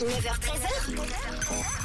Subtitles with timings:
[0.00, 0.96] 9h13h.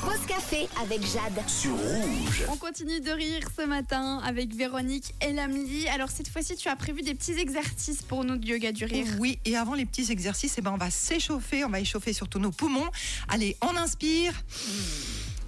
[0.01, 1.43] Pause café avec Jade.
[1.49, 2.43] sur Rouge.
[2.49, 5.87] On continue de rire ce matin avec Véronique et Lamely.
[5.89, 9.05] Alors cette fois-ci, tu as prévu des petits exercices pour nous de yoga du rire.
[9.19, 12.39] Oui, et avant les petits exercices, eh ben, on va s'échauffer, on va échauffer surtout
[12.39, 12.89] nos poumons.
[13.27, 14.31] Allez, on inspire.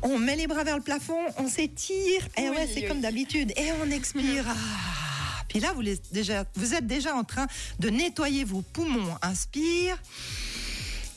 [0.01, 2.27] On met les bras vers le plafond, on s'étire.
[2.37, 2.87] Et ouais, Oui, c'est oui.
[2.89, 3.53] comme d'habitude.
[3.55, 4.43] Et on expire.
[4.45, 4.55] Ah.
[5.47, 7.47] Puis là, vous, les- déjà, vous êtes déjà en train
[7.79, 9.15] de nettoyer vos poumons.
[9.21, 9.95] Inspire.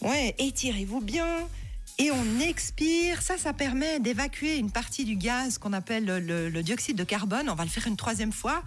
[0.03, 1.27] Ouais, étirez-vous bien.
[1.98, 3.20] Et on expire.
[3.20, 7.51] Ça, ça permet d'évacuer une partie du gaz qu'on appelle le, le- dioxyde de carbone.
[7.51, 8.62] On va le faire une troisième fois.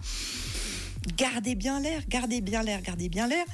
[1.16, 3.44] Gardez bien l'air, gardez bien l'air, gardez bien l'air.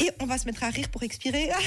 [0.00, 1.50] Et on va se mettre à rire pour expirer.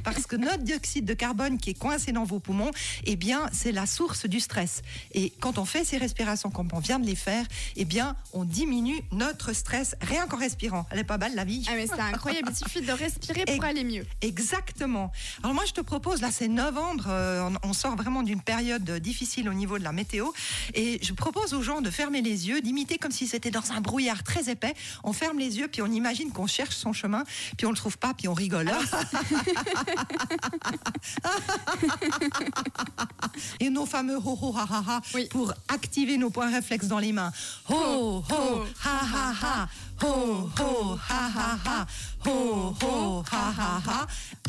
[0.04, 2.70] Parce que notre dioxyde de carbone qui est coincé dans vos poumons,
[3.04, 4.82] eh bien, c'est la source du stress.
[5.12, 7.44] Et quand on fait ces respirations comme on vient de les faire,
[7.76, 10.86] eh bien, on diminue notre stress rien qu'en respirant.
[10.90, 11.64] Elle est pas belle la vie.
[11.68, 14.06] Ah mais c'est incroyable, il suffit de respirer pour Et- aller mieux.
[14.22, 15.12] Exactement.
[15.42, 18.90] Alors moi, je te propose, là, c'est novembre, euh, on, on sort vraiment d'une période
[18.98, 20.26] difficile au niveau de la météo,
[20.74, 23.80] et je propose aux gens de fermer les yeux, d'imiter comme si c'était dans un
[23.80, 24.74] brouillard très épais.
[25.04, 27.24] On ferme les yeux, puis on imagine qu'on cherche son chemin,
[27.56, 28.70] puis on le trouve pas, puis on rigole.
[33.60, 35.26] et nos fameux ho ho ha ha ha Oui.
[35.30, 37.30] pour activer nos points réflexes dans les mains.
[37.68, 39.68] Ho ho ha ha ha.
[40.02, 41.86] Ho ho ha ha ha.
[42.24, 44.06] Ho ho ha ha ha.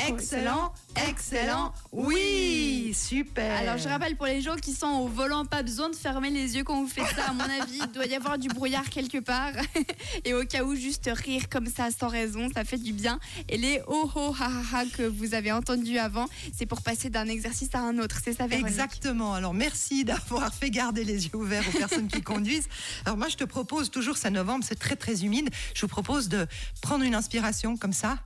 [0.07, 0.71] Excellent,
[1.07, 1.73] excellent.
[1.91, 3.57] Oui, super.
[3.57, 6.55] Alors je rappelle pour les gens qui sont au volant, pas besoin de fermer les
[6.55, 7.29] yeux quand vous faites ça.
[7.29, 9.51] À mon avis, il doit y avoir du brouillard quelque part.
[10.25, 13.19] Et au cas où, juste rire comme ça sans raison, ça fait du bien.
[13.47, 17.09] Et les oh oh ha ha ha que vous avez entendus avant, c'est pour passer
[17.09, 18.19] d'un exercice à un autre.
[18.23, 19.33] C'est ça, Véronique Exactement.
[19.33, 22.69] Alors merci d'avoir fait garder les yeux ouverts aux personnes qui conduisent.
[23.05, 25.49] Alors moi je te propose toujours, c'est novembre, c'est très très humide.
[25.73, 26.47] Je vous propose de
[26.81, 28.19] prendre une inspiration comme ça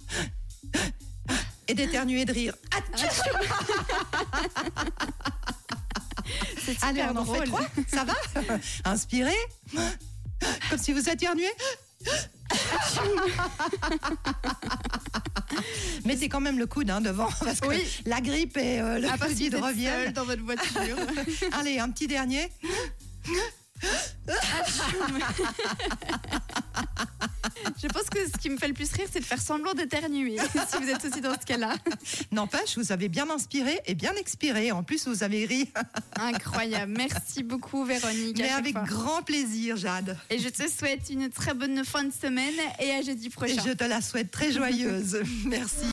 [1.68, 2.54] et d'éternuer de rire.
[2.98, 3.64] C'est super
[6.82, 7.62] Allez, on en fait trois.
[7.88, 8.14] Ça va
[8.86, 9.36] Inspirez.
[10.70, 11.52] Comme si vous éternuez.
[16.06, 17.84] Mettez quand même le coude hein, devant parce que Oui.
[18.06, 20.14] la grippe et euh, le Covid reviennent.
[20.14, 20.98] dans votre voiture.
[21.54, 22.50] Allez, un petit dernier.
[27.84, 30.38] Je pense que ce qui me fait le plus rire, c'est de faire semblant d'éternuer.
[30.72, 31.76] si vous êtes aussi dans ce cas-là.
[32.32, 34.72] N'empêche, vous avez bien inspiré et bien expiré.
[34.72, 35.70] En plus, vous avez ri.
[36.16, 36.94] Incroyable.
[36.96, 38.38] Merci beaucoup, Véronique.
[38.40, 38.84] Mais avec fois.
[38.84, 40.18] grand plaisir, Jade.
[40.30, 43.62] Et je te souhaite une très bonne fin de semaine et à jeudi Et prochain.
[43.66, 45.22] je te la souhaite très joyeuse.
[45.46, 45.76] Merci.